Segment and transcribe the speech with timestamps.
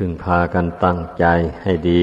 [0.00, 1.26] พึงพากันตั้งใจ
[1.62, 2.02] ให้ดี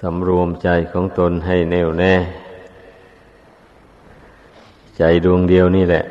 [0.00, 2.14] สำรวมใจของตนให้แน่วแน่
[4.98, 6.04] ใจดวงเดียวนี่แหละ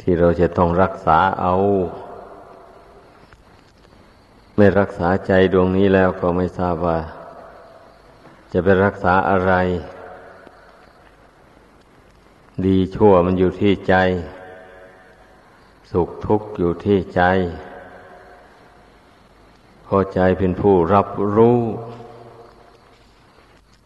[0.00, 1.54] ที่เราจะต้องรักษาเอา
[4.56, 6.98] ไม่รักษาใจดวงนี้แล้วก็ไม่ทราบว่า
[8.52, 9.52] จะไปรักษาอะไร
[12.66, 13.94] ดีชั่วมันอยู่ที่ใจ
[15.90, 17.22] สุขทุกข์อยู่ที่ใจ
[19.86, 21.60] พอใจเป็นผู้รับรู้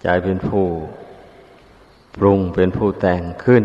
[0.02, 0.66] ใจเป็นผู้
[2.14, 3.64] ปรุงเป็นผู้แต่งขึ้น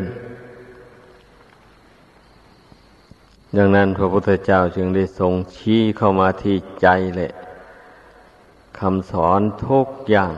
[3.58, 7.32] ดังนั้นพระพุทธเจ้าจึงได้ทรงชี้เข้ามาที่ใจแหละ
[8.80, 10.34] คำสอนทุกอย่าง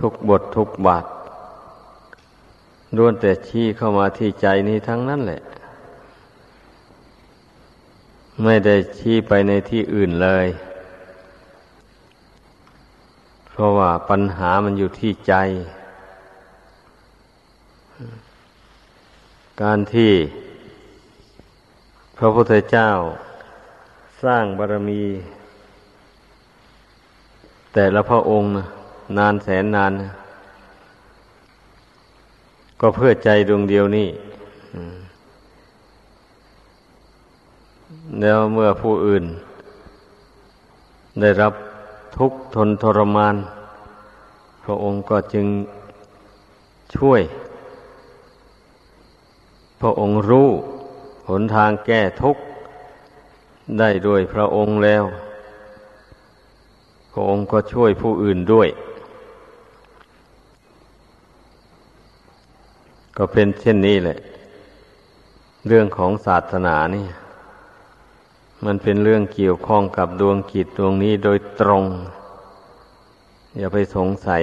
[0.00, 1.06] ทุกบททุกบาท
[2.96, 5.40] ล้วนแต่ชี้เข้ามาที่ใจนี้ทั้งนั้นแหละ
[8.42, 10.46] ไม่ได้ชี้ไปในที่อื่นเลย
[13.50, 15.34] เพราะว่าปัญหามันอยู่ที่ใจ
[19.62, 20.12] การที่
[22.16, 22.88] พระพุทธเจ้า
[24.22, 25.02] สร้างบารมี
[27.74, 28.50] แต่ละพระองค์
[29.18, 29.92] นานแสนนาน
[32.80, 34.08] ก็เพื่อใจดวงเดียวนี่
[38.20, 39.24] แล้วเมื่อผู้อื่น
[41.20, 41.52] ได้รับ
[42.16, 43.36] ทุกข์ทนทรมาน
[44.64, 45.46] พระองค์ก็จึง
[46.96, 47.20] ช่วย
[49.80, 50.48] พระองค์รู้
[51.28, 52.42] หนทางแก้ทุกข์
[53.78, 55.04] ได้ด้วยพระองค์แล้ว
[57.12, 58.68] พระองค์ก็ช่วยผู้อื่นด้วย
[63.16, 64.18] ก็เป็นเช่นนี้แหละ
[65.66, 67.06] เรื่องของศาสนานี่
[68.64, 71.84] มันเป็นเรื่องเกี่ยวข้องกับดวงกิจดวงนี้โดยตรง
[73.58, 74.42] อย่าไปสงสัย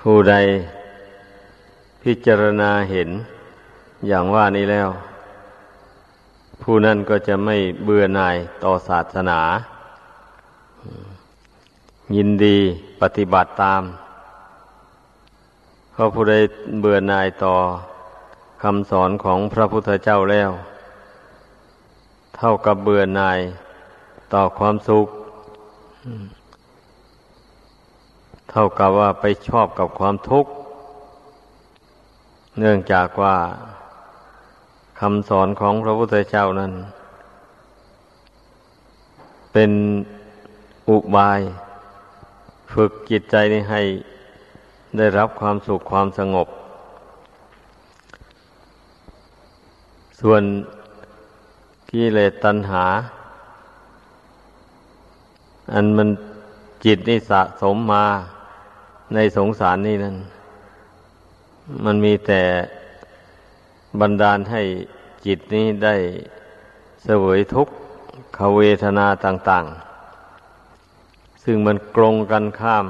[0.00, 0.34] ผู้ใด
[2.02, 3.08] พิจารณาเห็น
[4.08, 4.88] อย่างว่านี้แล้ว
[6.62, 9.40] ผู้นั้นก็จะไม่เบื่อหน่ายต่อศาสนา
[12.16, 12.58] ยินดี
[13.00, 13.82] ปฏิบัติตาม
[15.92, 16.34] เพราะผู้ใด
[16.80, 17.56] เบื่อหน่ายต่อ
[18.66, 20.50] คำสอนของพระพุทธเจ้าแล้ว
[22.36, 23.40] เท่ากับเบื่อหน่าย
[24.32, 25.06] ต่อความสุข
[28.50, 30.50] เท่ากับว่าไปชอบกับความทุกข์
[32.58, 33.36] เนื่องจากว่า
[35.00, 36.72] คำสอนของพระพุทธเจ้านั้น
[39.52, 39.70] เป็น
[40.88, 41.40] อุบาย
[42.72, 43.82] ฝึกจิตใจนี้ให้
[44.96, 46.48] ได้รับความสุขความสงบ
[50.26, 50.44] ส่วน
[51.90, 52.84] กิเลสตัณหา
[55.72, 56.08] อันมัน
[56.84, 58.04] จิตนี่สะสมมา
[59.14, 60.16] ในสงสารนี่นั่น
[61.84, 62.42] มันมีแต่
[64.00, 64.62] บันดาลให้
[65.26, 65.94] จิตนี้ได้
[67.02, 67.68] เสวยทุก
[68.36, 69.64] ขเวทนาต่าง
[70.54, 72.86] ๆ ซึ่งมันกลงกันข้าม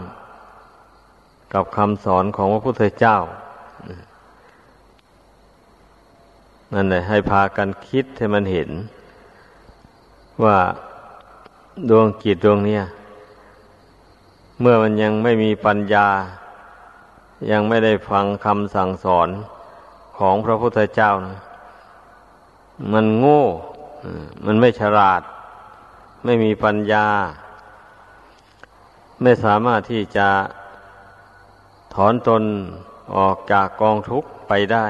[1.53, 3.17] กับคำสอนของพระพุทธเจ้า
[6.73, 8.71] นั่นแหละให้พากันคิดให้มันเห็น
[10.45, 10.59] ว่า
[11.89, 12.83] ดวงกิจดวงเนี้ย
[14.61, 16.09] เมื่อมันยังไม่มีปัญญา
[17.51, 19.29] ยังไม่ได้ฟังคำสั่งสอน
[20.19, 21.37] ของพระพุทธเจ้านะ
[22.93, 23.43] มันโง่
[24.45, 25.23] มันไม่ฉลาด
[26.25, 27.07] ไม่มีปัญญา
[29.23, 30.29] ไม่สามารถที่จะ
[31.95, 32.43] ถอนตน
[33.17, 34.87] ออกจากกองทุกข์ไปได้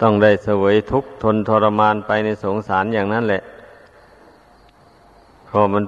[0.00, 3.42] ต้องได้เสวยทุกข์ทนทรมานไปในสงสารอย่างนั้นแหละ
[5.46, 5.84] เพราะมัน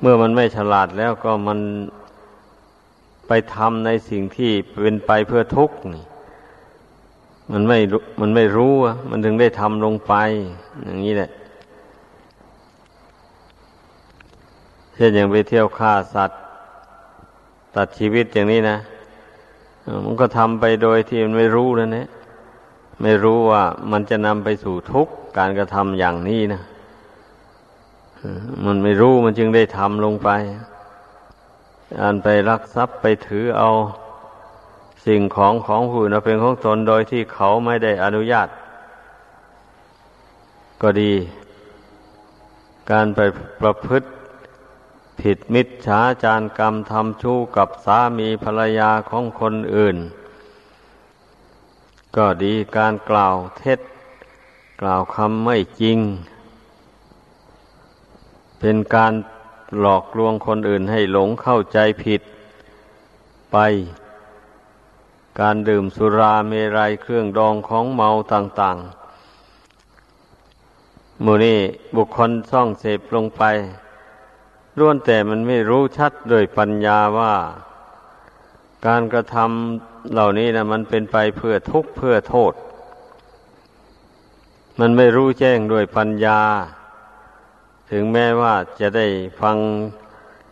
[0.00, 1.58] เมื่อมันไม่ฉลาดแล้วก็มัน
[3.28, 6.04] ไปทำในสิ่งที่เป็นไปเพื่อทุกข์นี่
[7.52, 7.78] มันไม่
[8.20, 10.14] มันไม่รู้อะมันถึงได้ทำลงไป
[10.84, 11.30] อย่างนี้แหละ
[14.94, 16.38] เช่นอย่างไปเที่ยวฆ่าสัตว์
[17.74, 18.76] ตัดชีวิตอย่างนี้นะ
[20.04, 22.08] มันก็ทำไปโดยที่มันไม่รู้นั่นแหละ
[23.02, 23.62] ไม่รู้ว่า
[23.92, 26.62] มันจะนำไปสู่ทุกข์การกระทำอย่างนี้นะ
[28.64, 30.30] มันไม่รู้มันจึงได้ทำลงไป
[32.02, 33.70] อันไปรักทรัพย์ไปถือเอา
[35.06, 38.48] สิ่งของของผู้อื่นเป็นของตนโดยที่เขาไม่ได้อนุญาต
[40.82, 41.12] ก็ดี
[42.90, 43.20] การไป
[43.62, 44.06] ประพฤติ
[45.20, 49.96] ผิดมิจฉาจารกรรมทำชู้กับสามีภรรยาของคนอื่น
[52.16, 53.80] ก็ดีการกล่าวเท็จ
[54.80, 55.98] กล่าวคำไม่จริง
[58.60, 59.12] เป็นการ
[59.80, 62.20] หลอกลวงคนอื่นให้หลงเข้าใจผิด
[63.52, 63.56] ไป
[65.40, 68.76] การดื่มสุราเมรัยเครื่องดองของเมาต่าง
[70.40, 71.58] ๆ มูนี่
[71.96, 73.42] บุคคลซ่องเสพลงไป
[74.80, 77.34] ล้วนแต่มันไม่รู้ชัดโดยปัญญาว่า
[78.86, 82.52] การกระทำเหล่านี้นะมันเป็นไปเพื่อทุกข์เพื่อโทษ
[84.78, 86.40] มันไม่รู้แจ้งด้วยปัญญา
[87.90, 89.06] ถึงแม้ว่าจะได้
[89.40, 89.56] ฟัง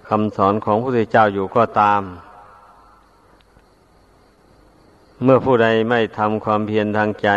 [0.08, 2.02] คำสอนของพระพุทธเจ้าอยู่ก็ตาม
[5.22, 7.28] เมื่อผู้ใดไม่ทำความเพียรทางใจ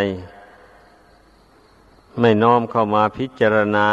[2.20, 3.88] ไม่น้อมเข้ามาพิจารณา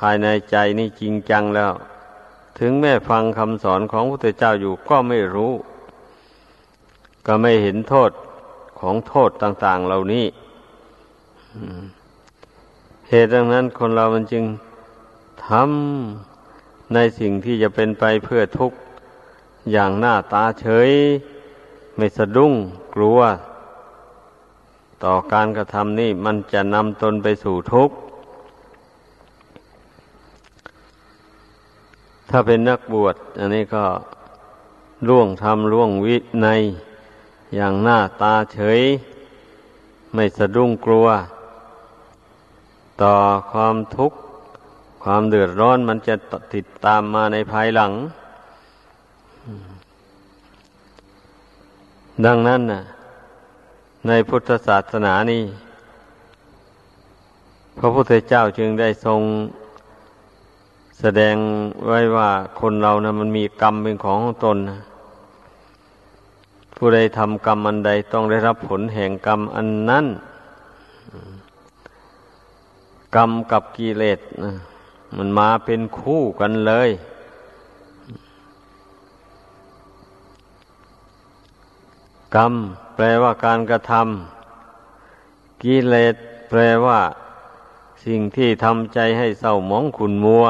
[0.00, 1.72] ภายในใจนี่จริงจังแล้ว
[2.58, 5.52] ถึงแม่ฟังคำสอนของพระพุทธเจ้าอยู่ก็ไม่รู้
[7.26, 8.10] ก็ไม่เห็นโทษ
[8.80, 10.26] ของโทษต่าง ๆ เหล่านี้
[13.08, 14.44] เหตุดังนั้นคนเรามันจึง
[15.46, 18.76] ทำในสิ่งที่จะเป็นไปเพื่อทุกข์
[19.72, 20.90] อย่างหน้าตาเฉย
[21.96, 22.52] ไม่สะดุ้ง
[22.94, 23.20] กลัว
[25.04, 27.96] ต่อการกระทำนี่มันจะนำตนไปสู่ทุกข์
[32.30, 33.84] ถ้าเป็นนักบวชอันนี้ก็
[35.08, 36.48] ล่วงทำล่วงวิใน
[37.54, 38.80] อย่างหน้าตาเฉย
[40.14, 41.06] ไม่สะดุ้งกลัว
[43.02, 43.14] ต่อ
[43.52, 44.18] ความทุกข์
[45.02, 46.14] ความเดือดร้อนมันจะ
[46.54, 47.92] ติดตามมาในภายหลัง
[52.26, 52.82] ดังนั้นน่ะ
[54.06, 55.44] ในพุทธศาสนานี้
[57.78, 59.20] พระพุทธเจ้าจึงได้ทรง
[61.00, 61.36] แสดง
[61.86, 62.30] ไว้ว่า
[62.60, 64.78] คนเรานะมันมีกรรมเป็นของของตนนะ
[66.76, 70.06] ผู้ใดทำกรรมอันใดต้องได้รับผลแห่งกรรมอันนั้น
[73.16, 74.20] กรรมกับกิเลส
[75.16, 76.90] มันมาเป็นคู่กันเลย
[82.36, 82.52] กรรม
[82.94, 86.14] แปลว่าการกระทำกิเลส
[86.48, 87.00] แปลว่า
[88.04, 90.46] สิ่งที่ทำใจให้เศร้าหมองขุนมัว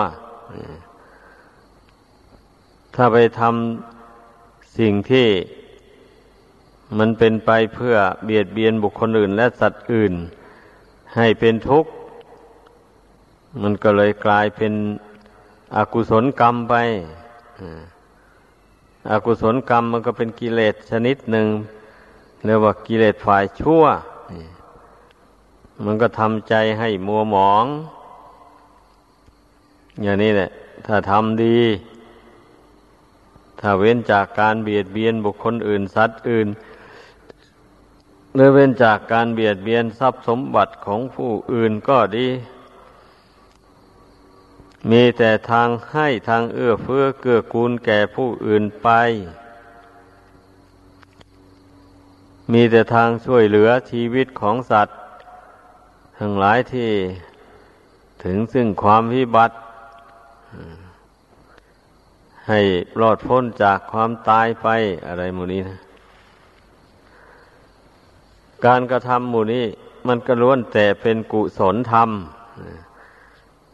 [2.94, 5.28] ถ้าไปทำสิ่งที่
[6.98, 7.94] มันเป็นไปเพื่อ
[8.24, 10.14] เบียดเบียนบุคคลอื่น และสัตว์อื่น
[11.16, 11.90] ให้เป็นทุกข์
[13.62, 14.72] มันก็เลยกลายเป็น
[15.76, 16.74] อกุศลกรรมไป
[19.10, 21.48] อกุศลกรรมมันก็เป็นกิเลสชนิดหนึ่ง
[22.44, 23.82] เรียกว่ากิเลสฝ่ายชั่ว
[25.84, 27.64] มันก็ทำใจให้มัวหมอง
[30.02, 30.48] อย่างนี้แหละ
[30.86, 31.58] ถ้าทำดี
[33.60, 36.48] ถ้าเว้นจากการเบียดเบียนบุคคลอื่นสัตว์อื่น
[38.34, 42.28] หรือเว้นจากการเบียดเบียนทรัพย์สมบัติของผู้อื่นก็ดี
[44.90, 48.88] มีแต่ทางให้ทางเอื้อเฟื้อเกื้อกูลแก่ผู้อื่นไป
[52.52, 54.96] มีแต่ทางช่วยเหลือชีวิตของสัตว์
[56.18, 56.90] ทั้งหลายที่
[58.24, 59.54] ถึงซึ่งความพิบัติ
[62.48, 62.60] ให้
[63.00, 64.66] รอดพ้นจากความตายไป
[65.06, 65.78] อะไรหมู่นี้นะ
[68.66, 69.64] การกระทำหมู่นี้
[70.06, 72.10] มันก็ล้วนแต่เป็นกุศลธรรม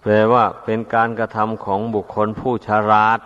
[0.01, 3.19] แปลว่าเป็นการกระทำของบุคคลผู้ฉลาด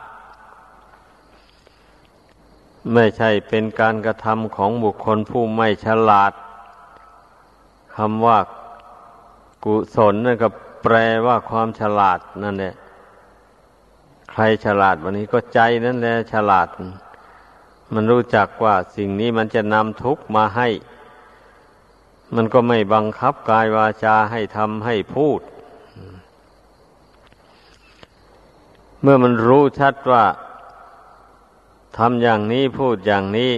[2.92, 6.32] ไม่ใช่เป็นการกระทำของบุคคลผู้ไม่ฉลาด
[7.96, 8.38] คำว่า
[9.64, 10.48] กุศลนั่นก็
[10.82, 10.94] แปล
[11.26, 12.74] ว่าความฉลาดนั่นแหละ
[14.30, 16.68] ใครฉลาดวันนี้ก็ใจนั่นแหละฉลาด
[17.94, 20.68] มันรู้จักว่าสิ่งนี้มันจะนำทุกข์มาให้
[22.34, 25.40] มันก็ไม่บังคับกายวาจาให้ทำให้พูด
[29.02, 30.24] เมื่อมันรู้ชัดว่า
[31.98, 33.52] ทำอย่างนี้พูดอย่างนี้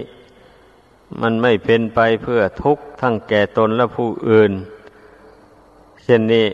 [1.21, 4.51] มันไม่เป็นไปเพื่อทุกข์ทั้งแก่ตนและผู้อื่น
[6.03, 6.47] เช่นนี้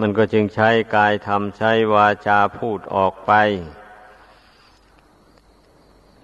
[0.00, 3.32] มันก็จึงใช้กายทำใช้วาจาพูดออกไป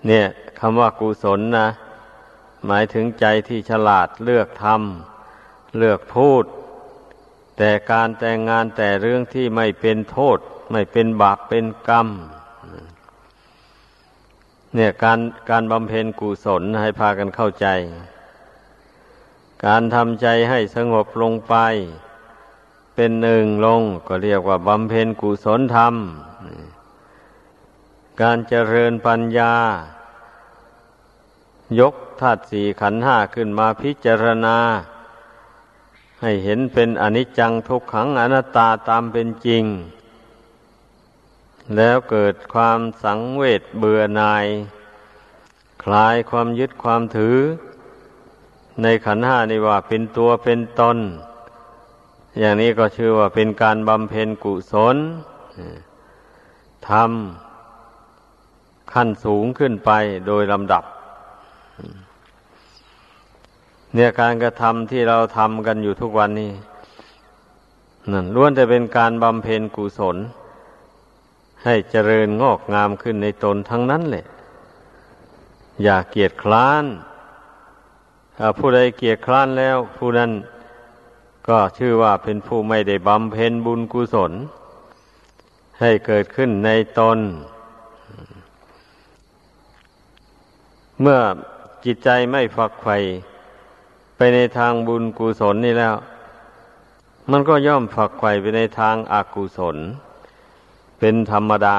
[0.06, 0.26] เนี่ย
[0.60, 1.68] คำว่ากุศลนะ
[2.66, 6.44] หมายถึงใจที่ฉลาดเลือกทำเลือกพูด
[7.56, 10.38] แต่การแต่งงานแต่เรื่องที่ไม่เป็นโทษ
[10.72, 12.08] ไม่เป็นบาปเป็นกรรม
[14.74, 17.66] เนี่ยการการบำเพ็ญกุศลให้พากันเข้าใจ
[19.66, 21.54] การทำใจให้สงบลงไป
[22.94, 25.94] เป็นหนึ่งลงก็เรียกว่าบำเพ็ญกุศลธรรม
[28.20, 29.54] การเจริญปัญญา
[31.80, 34.58] ยกธาตุสี่ขันห้าขึ้นมาพิจารณา
[36.20, 39.64] ให้เห็นเป็นอนิจจังทุกขังอนัตตาตามเป็นจริง
[41.76, 44.46] แล้วเกิดความสังเวชเบื่อหน่าย
[45.82, 47.38] คลายความยึดความถือ
[48.82, 50.98] ในขันห้านี่ว่าเป็นตัวเป็นตน
[52.38, 54.96] อย่างนี้ก็ชื่อว่าเป็นการบำเพ็ญกุศล
[56.88, 59.90] ทำขั้นสูงขึ้นไป
[60.26, 60.84] โดยลำดับ
[63.94, 66.52] เนี่ยการกระทำที่เราทำกันอยู่ทุกวันนี้
[68.10, 70.16] นั่นล้วนแต่เป็นการบำเพ็ญกุศล
[71.64, 74.24] ให้เจริญงอกงามขึ้นในตนทั้งนั้นแหละ
[75.82, 76.84] อย่าเกียจคร้าน
[78.36, 80.30] ถ้าผู้ใดเกียจคร้านแล้ว ผู้นั้น
[81.48, 84.32] ก็ชื่อว่าเป็นผู้ไม่ได้บำเพ็ญบุญกุศล
[85.80, 87.18] ให้เกิดขึ้นในตน
[91.00, 91.20] เมื่อ
[91.84, 92.96] จิตใจไม่ฝักใฝ่
[94.16, 95.94] ไปในทางบุญกุศลนี่แล้ว
[97.30, 99.76] มันก็ย่อมฝักใฝ่ไปในทางอากุศล
[100.98, 101.78] เป็นธรรมดา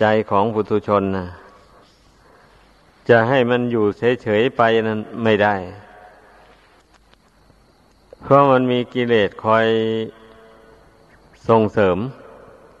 [0.00, 1.26] ใจของปุถุชนนะ
[3.08, 3.84] จะให้มันอยู่
[4.22, 5.54] เฉยๆไปนั้นไม่ได้
[8.28, 9.66] เพราะมันมีกิเลสคอย
[11.48, 11.98] ส่งเสริม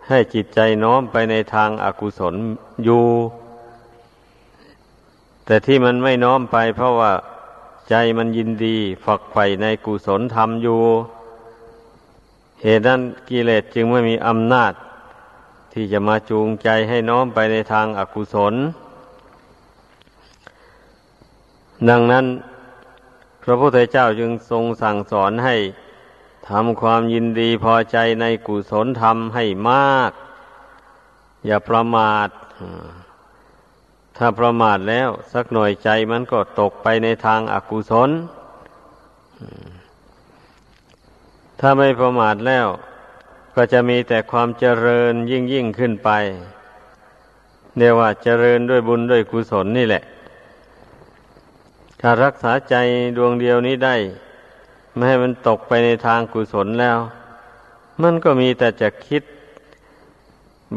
[0.08, 2.34] ให้จิตใจน้อมไปในทางอากุศล
[2.84, 3.04] อยู่
[5.44, 7.12] แต่ที่มันไม่น้อมไปเพราะว่า
[7.88, 10.80] ใจมันยินดีฝักใฝ่ในกุศลธรรมอยู่
[12.62, 14.72] เหตุนั้นกิเลสจึงไม่มีอำนาจ
[15.72, 18.54] ที่จะมาจูงใจให้น้อมไปในทางอากุศล
[21.90, 22.26] ดังนั้น
[23.48, 25.56] พระพุทธเจ้าจึงทรงสั่งสอนให้
[26.48, 30.10] ทำความยินดีพอใจในกุศลธรรมให้มาก
[31.46, 32.28] อย่าประมาท
[34.16, 38.10] ถ้าประมาทแล้วสักหน่อยใจมันก็ตกไปในทางอากุศล
[41.60, 42.66] ถ้าไม่ประมาทแล้ว
[43.54, 46.10] ก็จะมีแต่ความเจริญยิ่งยิ่งขึ้นไป
[47.78, 50.02] เรียกว่าเจริญด้วยบุญด้วยกุศลนี่แหละ
[52.00, 52.74] ถ้ารักษาใจ
[53.16, 53.96] ดวงเดียวนี้ได้
[54.94, 56.98] ไม่ให้มันตกไปในทางกุศลแล้ว
[58.02, 59.22] มันก็มีแต่จะคิด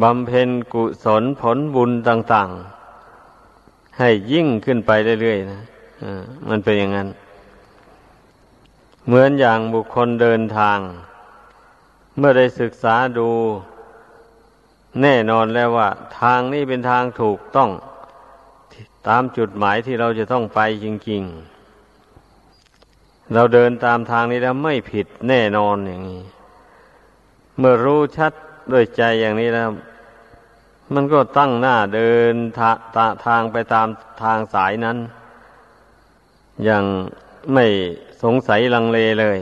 [0.01, 2.49] บำเพ็ญกุศลผลบุญต่าง
[3.25, 5.59] ๆ ให้ยิ่งขึ้นไปเรื่อยๆนะ
[6.49, 7.09] มันเป็นอย่างนั้น
[9.07, 10.79] เหมือนอย่างบุคคลเดินทาง
[12.17, 13.29] เมื่อได้ศึกษาดู
[15.01, 17.69] แน่นอนแล้วว่า ทางนี้เป็นทางถูกต้อง
[19.07, 21.23] ตามจุดหมายที่เราจะต้องไปจริง
[22.47, 26.23] ๆ เราเดินตามทางนี้แล้วไม่ผิดแน่นอนอย่างนี้
[27.57, 28.33] เมื่อรู้ชัด
[28.71, 29.69] ด้วยใจอย่างนี้แล้ว
[30.93, 33.87] มันก็ตั้งหน้าเดินทาทาทางไปตาม
[34.23, 34.97] ทางสายนั้น
[36.63, 36.83] อย่าง
[37.53, 37.65] ไม่
[38.23, 39.39] สงสัยลังเลเลย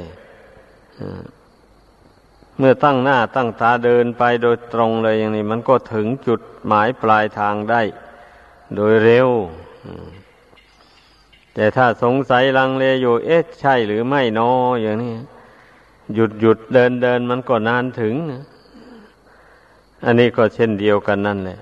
[2.58, 7.82] เมื่อตั้งหน้าตั้งตาเดินไปโดยตรงเลยอย่างนี้ มันก็ถึงจุดหมายปลายทางได้
[8.76, 9.30] โดยเร็ว
[11.54, 14.50] แต่ถ้าสงสัยลังเลอยู่ เอ๊ะใช่หรือไม่นอ
[14.82, 15.16] อย่างนี้
[16.14, 18.16] หยุดหยุดเดินเดินมันก็นานถึง
[20.06, 21.60] อันนี้ก็เช่นเดียวกันนั่นแหละ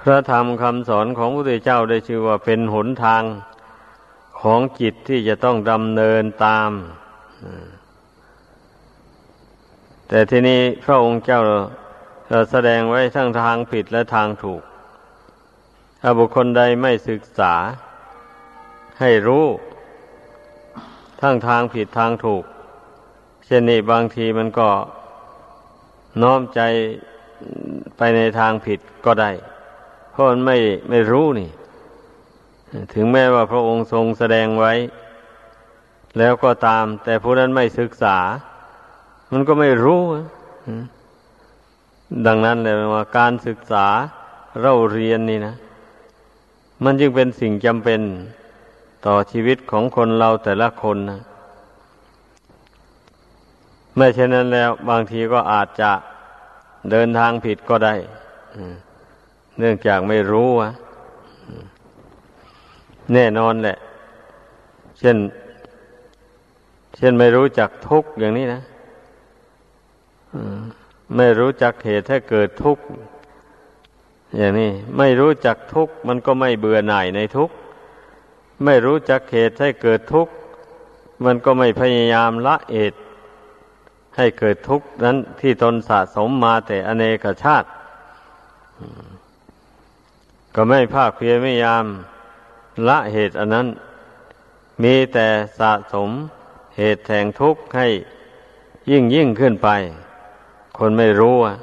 [0.00, 3.22] พระธรรมคำสอนของพระพุทธเจ้าได้ชื่อว่าเป็นหนทาง
[4.40, 6.70] ของจิตที่จะต้องดำเนินตาม
[10.08, 11.40] แต่ทีนี้พระองค์เจ้า
[12.50, 14.62] แสดงไว้ทั้งทางผิดและทางถูก
[16.00, 17.54] ถ้าบุคคลใดไม่ศึกษา
[19.00, 19.46] ให้รู้
[21.20, 22.44] ทั้งทางผิดทางถูก
[23.44, 24.68] เช่นนี้บางทีมันก็
[26.22, 26.60] น้อมใจ
[27.96, 29.30] ไปในทางผิดก็ได้
[30.10, 30.56] เพราะมันไม่
[30.90, 31.50] ไม่รู้นี่
[32.94, 34.72] ถึงแม้ว่าพระองค์ทรงแสดงไว้
[36.18, 38.16] แล้วก็ตาม แต่ผู้นั้นไม่ศึกษา
[39.32, 40.02] มันก็ไม่รู้
[42.26, 43.86] ดังนั้นเลยว่าการศึกษา
[44.60, 45.54] เราเรียนนี่นะ
[46.84, 48.00] มันจึงเป็นสิ่งจำเป็น
[49.06, 51.20] ต่อชีวิตของคนเราแต่ละคนนะ
[53.96, 55.90] ไม่เช่นนั้นแล้วบางทีก็อาจจะ
[56.90, 57.94] เดินทางผิดก็ได้
[59.58, 60.70] เนื่องจากไม่รู้วะ
[63.14, 63.78] แน่นอนแหละ
[64.98, 65.16] เช่น
[66.96, 68.60] เช่นไม่รู้จักทุกข์อย่างนี้นะ
[71.14, 72.84] ไม่รู้จักเหตุให้เกิดทุกข์
[74.36, 77.54] อย่างนี้ไม่รู้จักทุกข์มันก็ไม่เบื่อหน่ายในทุกข์
[78.64, 80.32] ไม่รู้จักเหตุให้เกิดทุกข์
[81.24, 82.98] มันก็ไม่พยายามละเหตุ
[84.16, 87.68] ให้เกิดทุกข์นั้นที่ตนสะสมมาแต่อเนกชาติ
[90.54, 91.86] ก็ไม่ภาคเพียรไม่ยาม
[92.88, 93.66] ละเหตุอันนั้น
[94.82, 95.26] มีแต่
[95.58, 96.10] สะสม
[96.76, 97.88] เหตุแห่งทุกข์ให้
[98.90, 99.68] ยิ่งยิ่งขึ้นไป
[100.78, 101.56] คนไม่รู้อะ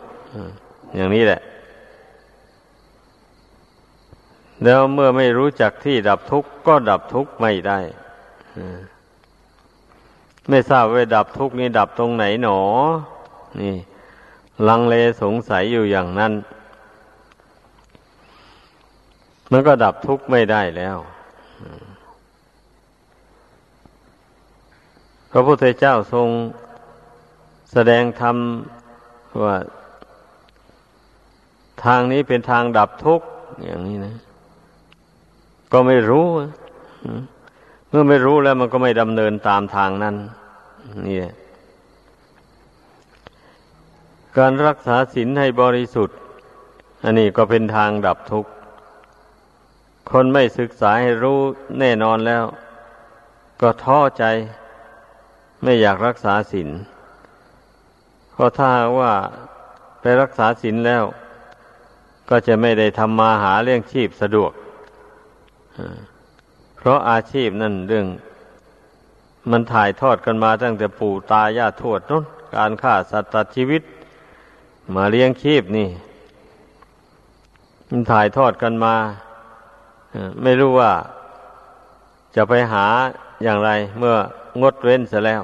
[0.95, 1.41] อย่างนี้แหละ
[4.63, 7.79] แล้วเมื่อไม่รู้จักที่ดับทุกข์ก็ดับทุกข์ไม่ได้
[10.49, 12.59] ไม่ทราบว่าดับทุกข์นี้ดับตรงไหนหนอ
[13.61, 13.75] นี่
[14.67, 16.33] ลังเลสงสัยอยู่อย่างนั้น
[19.51, 20.97] มันก็ดับทุกข์ไม่ได้แล้ว
[25.31, 26.27] พระพุทธเจ้าทรง
[27.71, 28.37] แสดงธรรม
[29.41, 29.55] ว่า
[31.83, 33.27] ทางนี้เป็นทางดับทุกข์
[33.63, 34.15] อย่างนี้นะ
[35.71, 36.27] ก็ไม่รู้
[37.89, 40.15] เมื่อไม่รู้แล้วมันก็ไม่ดำเนินตามทางนั้น
[41.07, 41.19] นี่
[44.37, 46.17] การรักษาศีลให้บริสุทธิ์
[47.03, 48.51] อันนี้ก็เป็นทางดับทุกข์
[50.11, 51.39] คนไม่ศึกษาให้รู้
[51.79, 52.43] แน่นอนแล้ว
[53.61, 54.23] ก็ท้อใจ
[55.63, 56.69] ไม่อยากรักษาศีล
[58.33, 59.13] เพราะถ้าว่า
[60.01, 61.03] ไปรักษาศีลแล้ว
[62.29, 64.51] ก็จะไม่ได้ทำมาหาเรื่องชีพสะดวก
[66.77, 68.07] เพราะอาชีพนั่นเรื่อง
[69.51, 72.23] มันถ่ายทอดกันมาตั้งแต่ปู่ตายาทวดนู้น
[72.55, 73.81] การฆ่าสัตว์ตัดชีวิต
[74.95, 75.89] มาเลี้ยงชีพนี่
[77.89, 78.95] มันถ่ายทอดกันมา
[80.43, 80.91] ไม่รู้ว่า
[82.35, 82.85] จะไปหา
[83.43, 84.15] อย่างไรเมื่อ
[84.61, 85.43] งดเว้นเสียแล้ว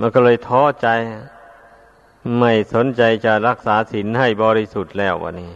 [0.00, 0.88] มันก็เลยท้อใจ
[2.38, 5.52] ไม่สนใจจะรักษาศีลให้บริสุทธิ์แล้ววันนี้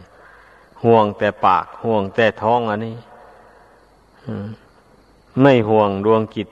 [0.85, 2.97] ห่วงแต่ปากห่วงแต่ท้องอันนี้
[5.43, 6.49] ไม่ห่วงดวงกิจ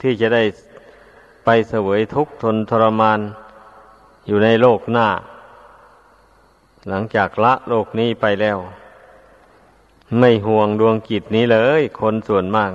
[0.00, 0.42] ที่จะได้
[1.44, 3.20] ไปเสวยทุกข์ทนทรมาน
[4.26, 5.08] อยู่ในโลกหน้า
[6.88, 8.58] หลังจากละโลกนี้ไปแล้ว
[10.18, 12.70] ไม่ห่วงดวงกิจนี้เลย คนส่วนมาก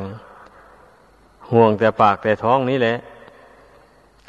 [1.52, 2.98] ห่วงแต่ปากแต่ท้องนี้แหละ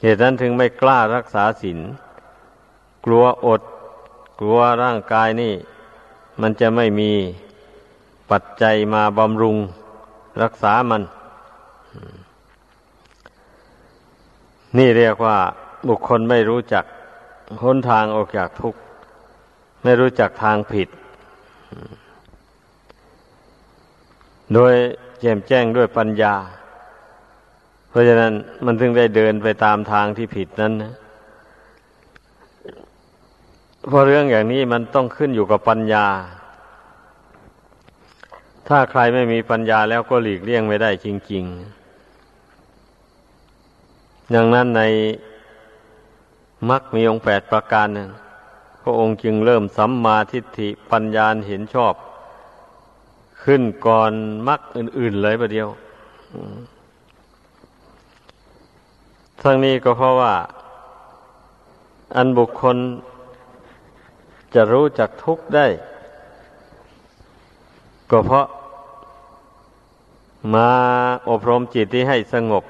[0.03, 1.79] เหตุนั้นถึงไม่กล้ารักษาศีล
[3.05, 3.63] กลัวอด
[4.39, 5.55] กลัวร่างกายนี่
[6.41, 7.13] มันจะไม่มี
[8.31, 9.57] ปัจจัยมาบำรุง
[10.43, 11.03] รักษามัน
[14.79, 15.39] นี่เรียกว่า
[15.89, 16.85] บุคคลไม่รู้จัก
[17.63, 18.81] หนทางออกจากทุกข์
[19.83, 20.89] ไม่รู้จักทางผิด
[24.55, 24.73] โดย
[25.21, 26.35] แจ่มแจ้งด้วยปัญญา
[27.91, 28.33] เพราะฉะนั้น
[28.65, 30.93] มันถึงได้เดินไปตามทางที่ผิดนั้นนะ
[33.89, 36.07] เพราะเรื่องอย่างนี้มันต้องขึ้นอยู่กับปัญญา
[38.69, 44.83] ถ้าใครไม่มีปัญญาแล้วก็หลีกเลี่ยงไม่ได้จริงๆ ดังนั้นใน
[46.71, 48.11] มักมีองค์แปดประการนึง
[48.83, 51.95] พระองค์จึงเริ่มสัมมาทิฏฐิปัญญาเห็นชอบ
[53.45, 54.13] ขึ้นก่อน
[54.49, 55.69] มักอื่น ๆ เลยประเดียว
[59.43, 60.35] ทั้งนี้ก็เพราะว่า
[62.17, 62.77] อันบุคคล
[64.55, 65.67] จะรู้จักทุกข์ได้
[68.11, 68.47] ก็เพราะ
[70.55, 70.71] มา
[71.29, 72.65] อบรมจิตที่ให้สงบ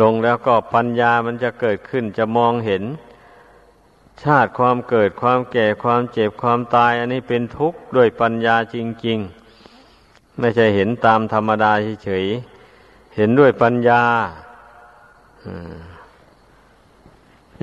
[0.00, 2.82] ลงแล้วก็ปัญญามันจะเกิดขึ้นจะมองเห็น
[4.22, 9.18] ชาติความเกิดความแก่ความเจ็บความตาย อันนี้เป็นทุกข์ด้วยปัญญาจริง
[9.78, 11.72] ๆ ไม่ใช่เห็นตามธรรมดา
[12.04, 14.02] เฉยๆเห็นด้วยปัญญา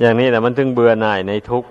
[0.00, 1.70] อย่างนี้แหละมันถึงเบื่อหน่ายในทุกข์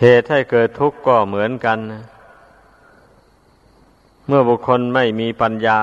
[0.00, 1.78] เหตุให้เกิดทุกข์ก็เหมือนกัน
[4.26, 5.80] เมื่อบุคคลไม่มีปัญญา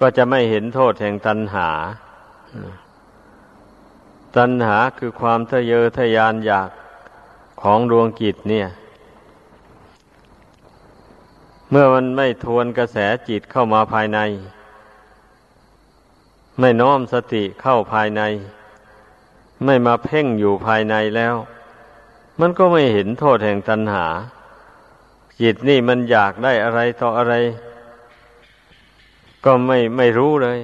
[0.00, 1.68] ก็จะไม่เห็นโทษแห่งตัณหา
[4.36, 6.70] ตัณหาคือความทะเยอทะยานอยาก
[7.62, 8.66] ของดวงกิจเนี่ย
[11.70, 12.96] เมื่อมันไม่ทวนกระแส
[13.28, 14.18] จิตเข้ามาภายใน
[16.60, 18.22] ไม่น้อมสติเข้าภายใน
[19.64, 21.34] ไม่มาเพ่งอยู่ภายในแล้ว
[22.40, 24.06] มันก็ไม่เห็นโทษแห่งตัณหา
[25.40, 27.34] จิตนี่มันอยากได้อะไรต่ออะไร
[29.44, 30.58] ก็ไม่ไม่รู้เลย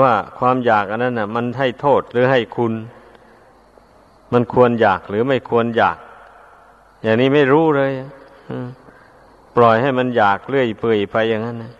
[0.00, 2.72] ว่าความอยากอันนั้นน่ะ มันให้โทษหรือให้คุณ
[4.32, 5.98] มันควรอยากหรือไม่ควรอยาก
[7.02, 7.92] อย่างนี้ไม่รู้เลย
[8.50, 8.68] อืม
[9.56, 11.72] ปล่อยให้มันอยากเลื่อยเปื่อยไปอย่างนั้นนะ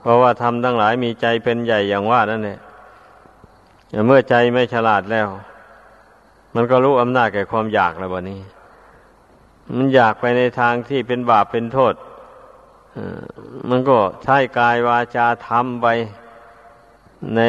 [0.00, 2.60] เพราะว่าทำทั้งหลายมีใจเป็นใหญ่อย่างว่านั่นเนี่ย
[4.06, 5.28] เมื่อใจไม่ฉลาดแล้ว
[6.54, 8.40] มันก็รู้อำนาจแก่ความอยากแล้ววันนี้
[9.76, 11.94] มันอยากไปในทางที่เป็นบาปเป็นโทษ
[13.70, 15.86] มันก็ใช้กายวาจาทำไป
[17.36, 17.40] ใน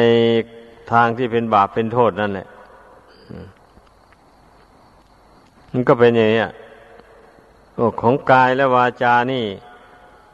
[0.92, 2.48] ทางที่เป็นบาปเป็นโทษนั่นแหละ
[5.72, 6.42] มันก็เป็นอย่างนี้
[8.00, 9.46] ของกายและวาจานี่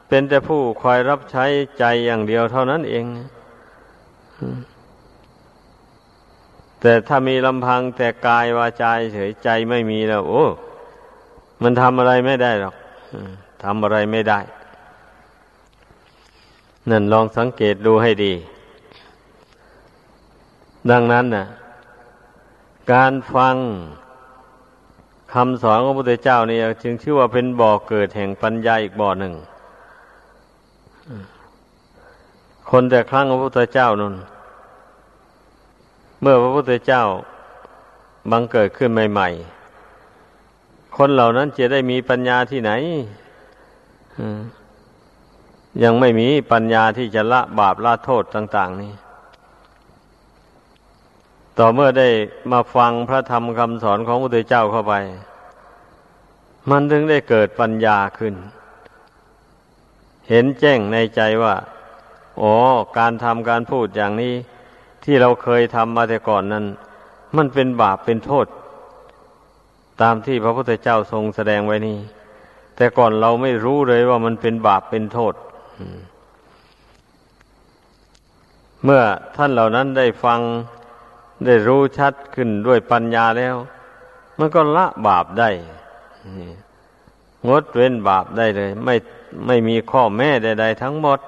[0.07, 1.45] เป็นแต่ผู้คอยรับใช้
[1.79, 3.05] ใจอย่างเดียวเท่านั้นเอง
[6.81, 10.45] แต่ถ้ามีลำพังแต่กายวาจาเฉยใจไม่มีแล้ว โอ้
[11.63, 12.75] มันทำอะไรไม่ได้หรอก
[13.63, 14.39] ทำอะไรไม่ได้
[16.89, 18.33] นั่นลองสังเกตดูให้ดี
[20.91, 21.45] ดังนั้นนะ
[22.93, 23.55] การฟัง
[25.33, 29.33] คำสอนของพระพุทธเจ้านี่จึงชื่อว่าเป็นบ่อเกิดแห่งปัญญาอีกบ่อหนึ่ง
[32.69, 34.15] คนแต่ครั้งพระพุทธเจ้านั่น
[36.21, 37.03] เมื่อพระพุทธเจ้า
[38.31, 39.27] บังเกิดขึ้นใหม่
[40.13, 42.71] ๆ คนเหล่านั้นจะได้มีปัญญาที่ไหน
[45.83, 48.91] ยังไม่มีปัญญาที่จะละบาปละโทษต่าง ๆ นี่
[51.57, 52.09] ต่อเมื่อได้
[52.51, 54.93] มาฟังพระธรรมคำสอนของพระพุทธเจ้าเข้าไป
[56.69, 58.33] มันถึงได้เกิดปัญญาขึ้น
[60.29, 61.55] เห็นแจ้งในใจว่า
[62.41, 62.53] อ๋อ
[62.97, 64.33] การทำการพูดอย่างนี้
[65.03, 66.65] ที่เราเคยทำมาแต่ก่อนนั้น
[67.35, 68.45] มันเป็นบาปเป็นโทษ
[70.01, 71.97] ตามที่พระพุทธเจ้าทรงแสดงไว้นี่
[72.75, 75.33] แต่ก่อนเราไม่รู้เลยว่ามันเป็นบาปเป็นโทษ
[78.83, 79.01] เมื่อ
[79.35, 80.39] ท่านเหล่านั้นได้ฟัง
[81.45, 83.55] ได้รู้ชัดขึ้นด้วยปัญญาแล้ว
[84.37, 85.49] มันก็ละบาปได้
[87.47, 88.95] งดเว้นบาปได้เลย ไม่
[89.47, 91.19] ไม่มีข้อแม่ใด ๆ ทั้งหมด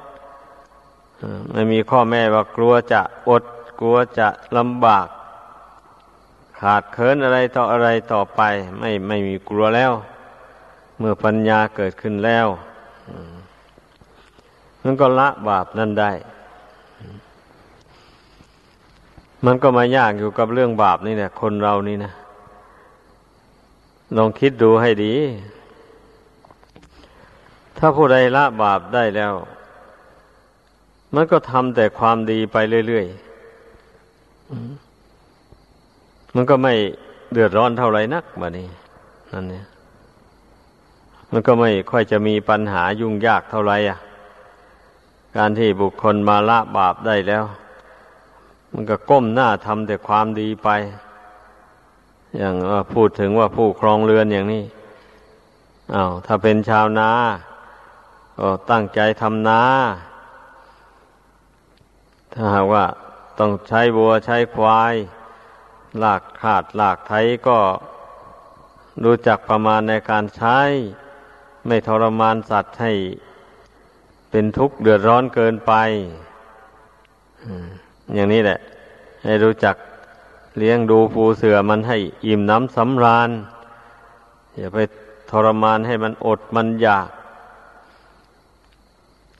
[1.51, 3.43] ไม่มีข้อแม่ว่ากลัวจะอด
[3.79, 5.07] กลัวจะลำบาก
[6.59, 8.41] ขาดเคินอะไรต่ออะไรต่อไป
[8.79, 9.91] ไม่ไม่มีกลัวแล้ว
[10.97, 12.47] เมื่อปัญญาเกิดขึ้นแล้ว
[14.83, 16.11] มันก็ละบาปนั่นได้
[19.45, 22.13] มันก็มายากอยู่กับเรื่องบาปนี่เนี่ยคนเรานี่นะ
[24.17, 25.13] ลองคิดดูให้ดี
[27.77, 29.33] ถ้าผู้ใดละบาปได้แล้ว
[31.15, 33.23] มันก็ทำแต่ความดีไปเรื่อยๆ
[36.35, 36.73] มันก็ไม่
[37.31, 38.67] เดือดร้อนเท่าไรนักบานี้
[39.33, 39.65] นั่นเนี่ย
[41.31, 43.99] มันก็ไม่ค่อยจะมีปัญหายุ่งยากเท่าไรอะ
[45.37, 47.43] การที่บุคคลมาละบาปได้แล้ว
[48.73, 50.69] มันก็ก้มหน้าทำแต่ความดีไป
[52.37, 54.63] อย่างว่าพูดถึงว่าผู้ครองเรือนอย่างนี้
[55.95, 57.11] อา้าวถ้าเป็นชาวนา
[58.39, 59.61] ก็ตั้งใจทำนา
[62.33, 62.85] ถ้าหากว่า
[63.39, 64.93] ต้องใช้บัวใช้ควาย
[65.99, 67.13] หลากขาดหลากไถ
[67.47, 67.59] ก็
[69.03, 70.59] รู้จักประมาณในการใช้
[71.67, 72.91] ไม่ทรมานสัตว์ให้
[74.29, 75.73] เป็นทุกข์เดือดร้อนเกินไป
[78.15, 78.59] อย่างนี้แหละ
[79.23, 79.75] ให้รู้จัก
[80.57, 83.29] เลี้ยงดูปูเสือมันให้อิ่มน้ำสำราญ
[84.57, 84.77] อย่าไป
[85.29, 87.09] ทรมานให้มันอดมันอยาก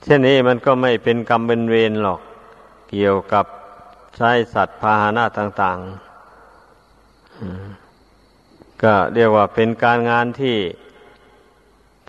[0.03, 2.21] เช่นนี้มันก็ไม่เป็นกรรมเป็นเวรหรอก
[2.89, 3.45] เกี่ยวกับ
[4.17, 6.03] ใช้สัตว์พาหนะต่างๆ
[8.83, 10.57] ก็เรียกว่าเป็นการงานที่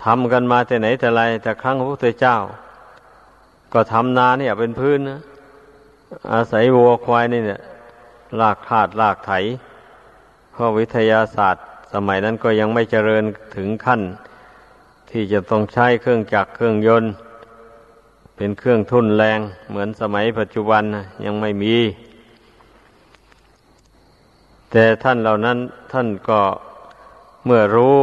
[0.04, 2.36] ทำกันมาแต่ไหนแต่ไร แต่ครั้งพระพุทธเจ้า
[3.72, 5.20] ก็ทำนาเนี่ยเป็นพื้นนะ
[6.32, 7.60] อาศัยวัวควายนี่เนี่ย
[8.40, 9.32] ลากขาดลากไถ
[10.52, 13.24] เพราะวิทยาศาสตร์สมัยนั้นก็ยังไม่เจริญ
[13.56, 14.00] ถึงขั้น
[15.10, 17.12] ที่จะต้องใช้เครื่องจักรเครื่องยนต์
[18.36, 20.82] เป็นเครื่องทุนแรงเหมือนสมัยปัจจุบัน
[21.24, 21.76] ยังไม่มี
[24.70, 25.58] แต่ท่านเหล่านั้น
[25.92, 26.40] ท่านก็
[27.44, 27.98] เมื่อรู้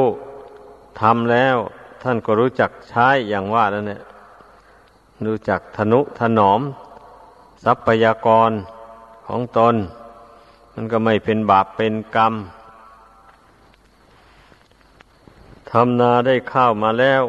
[1.01, 1.57] ทำแล้ว
[2.03, 4.01] ท่านก็รู้จักใช้อย่างว่านั่นเนี่ย
[5.25, 6.61] รู้จักทนุถนอม
[7.63, 8.51] ทรัพยากร
[9.27, 9.75] ของตน
[10.73, 12.33] มันก็ไม่เป็นบาปเป็นกรรม
[15.71, 17.23] ทำนาได้ข้าวมาแล้ว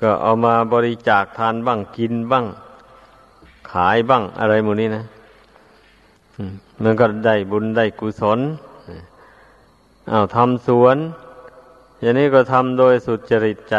[0.00, 2.46] ก็เอามาบริจาคทานบ้างกินบ้าง
[3.70, 5.04] ขายบ้างอะไรหมดนี้นะ
[6.82, 8.40] มันก็ได้บุญได้กุศล
[10.10, 10.96] เอาทำสวน
[12.00, 13.76] อย่างนี้ก็ทำโดยสุจริตใจ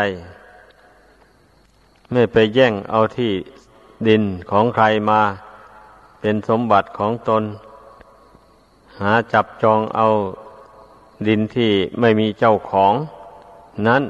[2.12, 3.32] ไม่ไปแย่งเอาที่
[4.08, 5.22] ดินของใครมา
[6.22, 7.44] เป็นสมบัติของตน
[9.00, 10.08] หาจับจองเอา
[11.28, 12.94] ดินที่ไม่มีเจ้าของ
[13.88, 14.04] นั้น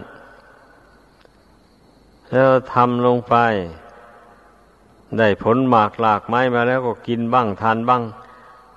[2.32, 3.36] แล้วทำลงไป
[5.17, 8.04] ได้ผลหมากหลากไม้มาแล้วก็กินบ้างทานบ้าง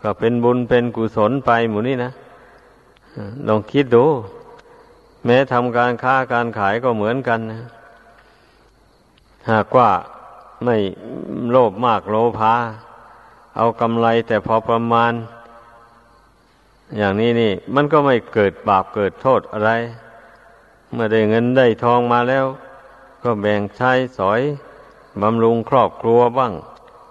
[0.03, 2.11] ก็เป็นบุญเป็นกุศลไปหมูนี่นะ
[3.49, 4.05] ลองคิดดู
[5.25, 7.61] แม้ทำการค้าการขายก็เหมือนกันนะ
[9.51, 9.91] หากว่า
[10.65, 10.77] ไม่
[11.51, 12.55] โลภมากโลภา
[13.57, 15.13] เอากำไรแต่พอประมาณ
[16.97, 19.71] อย่างนี้นี่ มันก็ไม่เกิดบาปเกิดโทษอะไร
[20.93, 22.47] เมื่อได้เงินได้ทองมาแล้ว
[23.23, 24.41] ก็แบ่งใช้สอย
[25.23, 26.53] บำรุงครอบครัวบ้าง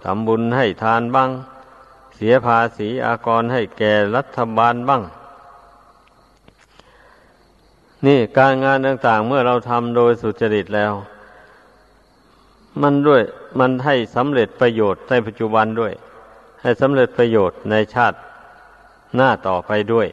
[0.04, 1.30] ทำบุญให้ทานบ้าง
[2.16, 5.04] เสียภาษีอากรให้แก่รัฐบาลบ้าง
[8.06, 10.94] นี่การงานต่างๆ เมื่อเราทำโดยสุจริตแล้ว
[12.82, 13.22] มันด้วย
[13.60, 15.94] มันให้สำเร็จประโยชน์ในปัจจุบันด้วย
[16.62, 18.18] ให้สำเร็จประโยชน์ในชาติ
[19.16, 20.08] หน้าต่อไปด้วย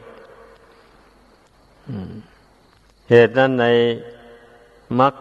[3.09, 3.65] เหตุนั้นใน
[4.99, 5.13] มัก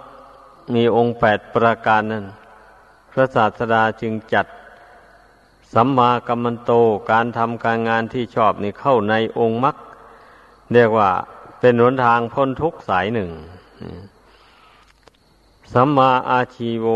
[0.74, 2.24] มีองค์แปดประการนั้น
[3.10, 4.46] พระศาสดาจึงจัด
[5.74, 6.72] สัมมากัมมันโต
[7.10, 9.76] การทำการงานที่ชอบนี่เข้าในองค์มรรค
[10.72, 11.10] เรียกว่า
[11.60, 13.30] เป็นหนทางพ้นทุกข์สายหนึ่ง
[15.72, 16.86] สัมมาอาชีโว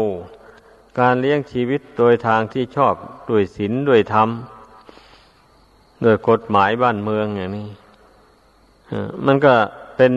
[1.00, 2.94] การเลี้ยงชีวิตโดยทางที่ชอบ
[3.30, 4.28] ด้วยศีลด้วยธรรม
[6.04, 7.68] ด้วยกฎหมายบ้านเมืองอย่างนี้
[9.26, 9.54] มันก็
[9.96, 10.12] เป็น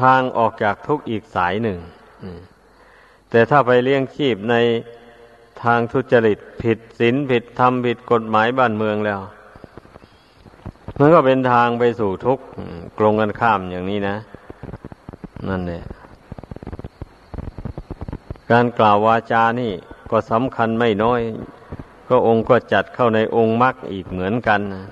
[0.00, 1.78] ทางออกจากทุกข์อีกสายหนึ่ง
[3.30, 4.54] แต่ถ้าไปเลี้ยงชีพใน
[5.62, 9.20] ทางทุจริตผิดศีลผิดธรรมผิดกฎหมายบ้านเมืองแล้ว
[10.98, 12.44] มันก็เป็นทางไปสู่ทุกข์
[12.98, 14.16] กลงกันข้ามอย่างนี้นะ
[15.48, 15.82] นั่นแหละ
[18.50, 19.72] การกล่าววาจานี่
[20.10, 21.20] ก็สำคัญไม่น้อย
[22.08, 24.84] ก็องค์ก็จัดเข้าในองค์มรรคอีกเหมือนกันนะ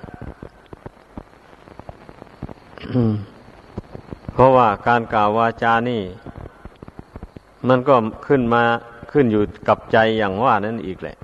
[4.33, 6.01] เพราะว่าการกล่าววาจานี่
[7.67, 7.95] มันก็
[8.27, 8.63] ขึ้นมา
[9.11, 11.17] ขึ้นอยู่กับใจอย่างว่านั่นอีกแหละ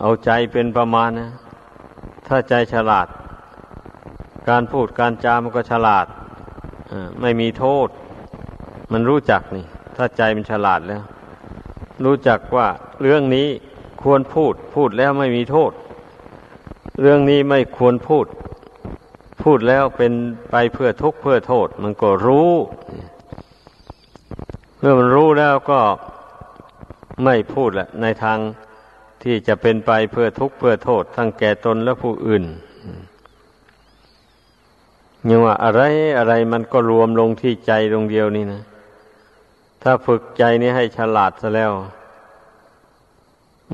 [0.00, 1.30] เอาใจเป็นประมาณนะ
[2.26, 3.06] ถ้าใจฉลาด
[4.48, 6.06] การพูดการจามันก็ฉลาด
[7.20, 7.88] ไม่มีโทษ
[8.92, 9.64] มันรู้จักนี่
[9.96, 11.02] ถ้าใจมันฉลาดแล้ว
[12.04, 12.68] รู้จักว่า
[13.02, 13.48] เรื่องนี้
[14.02, 15.72] ควรพูด พูดแล้วไม่มีโทษ
[17.00, 18.26] เรื่องนี้ไม่ควรพูด
[19.42, 20.12] พูดแล้วเป็น
[20.50, 22.52] ไปเพื่อทุกข์เพื่อโทษ มันก็รู้
[24.78, 25.80] เมื่อมันรู้แล้วก็
[27.24, 28.38] ไม่พูดละในทาง
[29.22, 32.44] ที่จะเป็นไปเพื่อทุกข์เพื่อโทษ ทั้งแก่ตนและผู้อื่น
[35.28, 35.82] ยังว่าอะไร
[36.18, 38.62] อะไรมันก็รวมลงที่ใจดวงเดียวนี่นะ
[39.88, 41.72] ถ้าฝึกใจนี้ให้ฉลาดซะแล้ว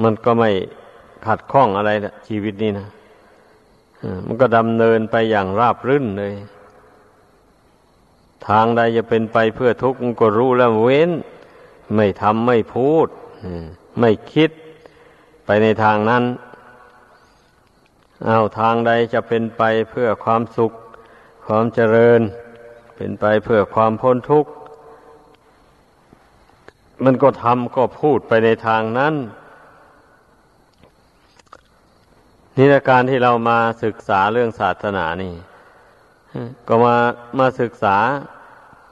[0.02, 0.50] มันก็ไม่
[1.26, 2.88] ขัดข้องอะไรละชีวิตนี้นะ
[4.26, 6.34] มันก็ดำเนินไปอย่างราบรื่นเลย
[8.48, 11.10] ทางใดจะเป็นไปเพื่อทุกข์ก็รู้แล้วเว้น
[11.94, 13.08] ไม่ทำไม่พูด
[14.00, 14.50] ไม่คิด
[15.44, 16.24] ไปในทางนั้น
[18.26, 20.72] เอาทางใดจะเป็นไปเพื่อความสุข
[21.46, 22.20] ความเจริญ
[22.96, 24.50] เป็นไปเพื่อความพ้นทุกข์
[27.04, 29.14] มันก็ทำก็พูดไปในทางนั้น
[32.56, 35.34] นี่ละการที่เรามาศึกษาเรื่องศาสนานี่
[36.68, 36.96] ก็มา
[37.38, 37.96] มาศึกษา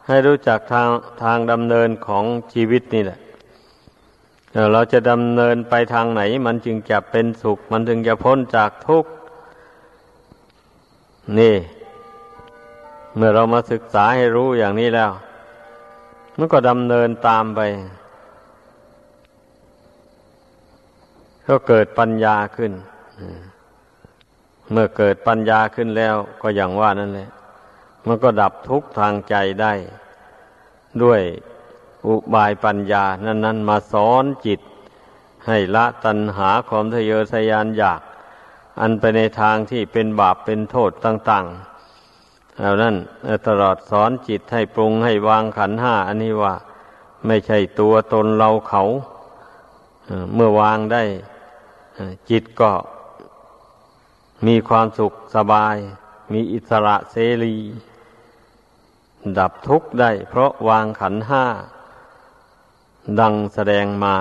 [0.08, 0.88] ให้รู้จักทาง
[1.22, 3.18] ทางดำเนินของชีวิตนี่แหละ
[4.72, 9.10] เราจะดำเนินไปทางไหน มันจึงจะเป็นสุข มันจึงจะพ้นจากทุกข์
[11.38, 11.56] นี่
[13.16, 15.10] เมื่อเรามาศึกษาให้รู้อย่างนี้แล้ว
[16.42, 17.61] มันก็ดำเนินตามไป
[21.48, 22.72] ก็เกิดปัญญาขึ้น
[24.70, 27.31] เมื่อเกิดปัญญาขึ้นแล้ว ก็อย่างว่านั่นแหละ
[28.07, 29.72] มันก็ดับทุกข์ทางใจได้
[31.03, 31.20] ด้วย
[32.07, 34.61] อุบายปัญญา นั้น ๆ มาสอนจิต
[35.46, 38.00] ให้ละตัณหาความทะเยอทะยานอยาก
[38.81, 41.69] อันไปในทางที่เป็นบาปเป็นโทษต่าง ๆ
[42.58, 42.96] แล้วนั้น
[43.46, 46.54] ตลอดสอนจิตให้ปรุงให้วางขันห้าอันนี้ว่า
[47.26, 48.82] ไม่ใช่ตัวตนเราเขา
[50.34, 51.02] เมื่อวางได้
[52.30, 52.72] จิตก็
[54.46, 55.76] มีความสุขสบาย
[56.32, 57.56] มีอิสระเสรี
[59.38, 61.44] ดับทุกข์ได้ เพราะวางขันห้า
[63.20, 64.16] ดังแสดงมา